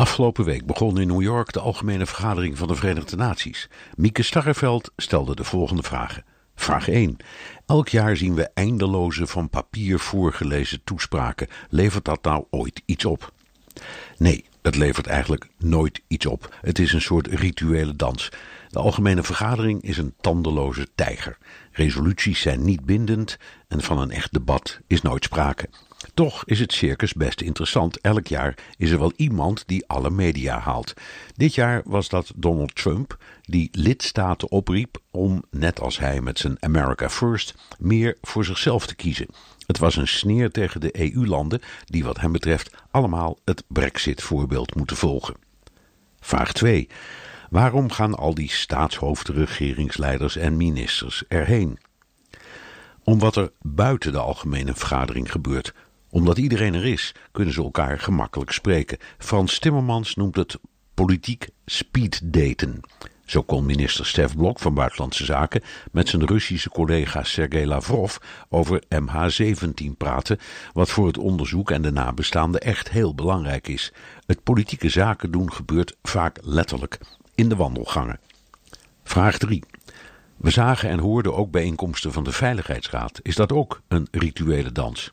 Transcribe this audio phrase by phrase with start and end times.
[0.00, 3.68] Afgelopen week begon in New York de Algemene Vergadering van de Verenigde Naties.
[3.96, 6.24] Mieke Starreveld stelde de volgende vragen.
[6.54, 7.16] Vraag 1.
[7.66, 11.48] Elk jaar zien we eindeloze van papier voorgelezen toespraken.
[11.68, 13.32] Levert dat nou ooit iets op?
[14.16, 16.56] Nee, het levert eigenlijk nooit iets op.
[16.60, 18.28] Het is een soort rituele dans.
[18.68, 21.38] De algemene vergadering is een tandeloze tijger.
[21.72, 23.38] Resoluties zijn niet bindend
[23.68, 25.68] en van een echt debat is nooit sprake.
[26.14, 28.00] Toch is het circus best interessant.
[28.00, 30.94] Elk jaar is er wel iemand die alle media haalt.
[31.36, 36.62] Dit jaar was dat Donald Trump, die lidstaten opriep om, net als hij met zijn
[36.62, 39.26] America First, meer voor zichzelf te kiezen.
[39.66, 44.96] Het was een sneer tegen de EU-landen die wat hem betreft allemaal het Brexit-voorbeeld moeten
[44.96, 45.34] volgen.
[46.20, 46.88] Vraag 2.
[47.50, 51.78] Waarom gaan al die staatshoofden, regeringsleiders en ministers erheen?
[53.04, 55.72] Om wat er buiten de algemene vergadering gebeurt.
[56.10, 58.98] Omdat iedereen er is, kunnen ze elkaar gemakkelijk spreken.
[59.18, 60.58] Frans Timmermans noemt het
[60.94, 62.80] politiek speeddaten.
[63.24, 68.16] Zo kon minister Stef Blok van Buitenlandse Zaken met zijn Russische collega Sergei Lavrov
[68.48, 70.38] over MH17 praten,
[70.72, 73.92] wat voor het onderzoek en de nabestaanden echt heel belangrijk is.
[74.26, 76.98] Het politieke zaken doen gebeurt vaak letterlijk
[77.34, 78.20] in de wandelgangen.
[79.04, 79.62] Vraag 3.
[80.36, 83.20] We zagen en hoorden ook bijeenkomsten van de Veiligheidsraad.
[83.22, 85.12] Is dat ook een rituele dans?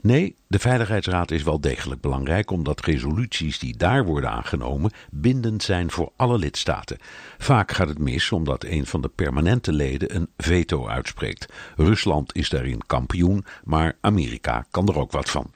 [0.00, 5.90] Nee, de Veiligheidsraad is wel degelijk belangrijk omdat resoluties die daar worden aangenomen bindend zijn
[5.90, 6.98] voor alle lidstaten.
[7.38, 11.52] Vaak gaat het mis omdat een van de permanente leden een veto uitspreekt.
[11.76, 15.50] Rusland is daarin kampioen, maar Amerika kan er ook wat van.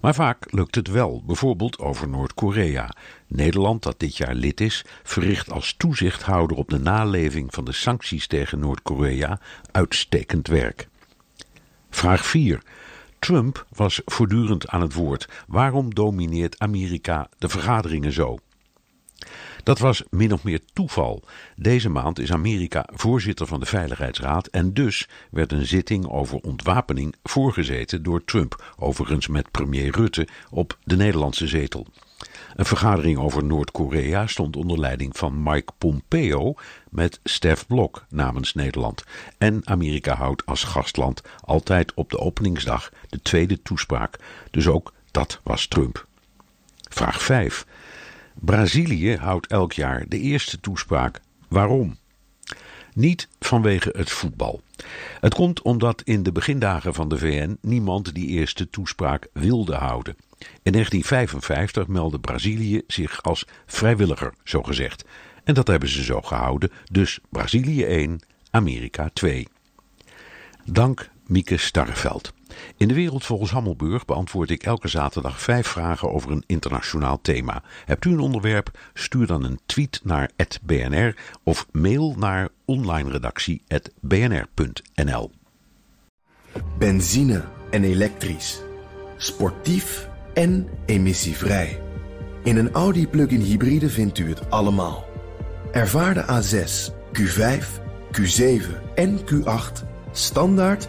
[0.00, 2.90] Maar vaak lukt het wel, bijvoorbeeld over Noord-Korea.
[3.26, 8.26] Nederland, dat dit jaar lid is, verricht als toezichthouder op de naleving van de sancties
[8.26, 9.40] tegen Noord-Korea
[9.70, 10.88] uitstekend werk.
[11.90, 12.62] Vraag 4.
[13.24, 15.28] Trump was voortdurend aan het woord.
[15.46, 18.38] Waarom domineert Amerika de vergaderingen zo?
[19.62, 21.22] Dat was min of meer toeval.
[21.56, 27.14] Deze maand is Amerika voorzitter van de Veiligheidsraad en dus werd een zitting over ontwapening
[27.22, 31.86] voorgezeten door Trump, overigens met premier Rutte op de Nederlandse zetel.
[32.56, 36.54] Een vergadering over Noord-Korea stond onder leiding van Mike Pompeo
[36.90, 39.04] met Stef Blok namens Nederland.
[39.38, 44.18] En Amerika houdt als gastland altijd op de openingsdag de tweede toespraak.
[44.50, 46.06] Dus ook dat was Trump.
[46.90, 47.66] Vraag 5.
[48.34, 51.20] Brazilië houdt elk jaar de eerste toespraak.
[51.48, 51.96] Waarom?
[52.94, 54.60] Niet vanwege het voetbal.
[55.20, 60.16] Het komt omdat in de begindagen van de VN niemand die eerste toespraak wilde houden.
[60.62, 65.04] In 1955 meldde Brazilië zich als vrijwilliger, zo gezegd.
[65.44, 69.48] En dat hebben ze zo gehouden, dus Brazilië 1, Amerika 2.
[70.64, 72.32] Dank Mieke Starreveld.
[72.76, 77.62] In de wereld volgens Hammelburg beantwoord ik elke zaterdag vijf vragen over een internationaal thema.
[77.84, 78.78] Hebt u een onderwerp?
[78.94, 80.30] Stuur dan een tweet naar
[80.62, 85.30] @bnr of mail naar onlineredactie@bnr.nl.
[86.78, 88.62] Benzine en elektrisch.
[89.16, 91.80] Sportief en emissievrij.
[92.42, 95.04] In een Audi plug-in hybride vindt u het allemaal.
[95.72, 97.80] Ervaar de A6, Q5,
[98.12, 98.62] Q7
[98.94, 100.88] en Q8 standaard